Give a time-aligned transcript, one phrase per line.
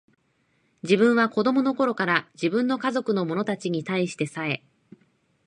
[0.81, 4.63] 自分は子供の頃から、自分の家族の者たちに対してさえ、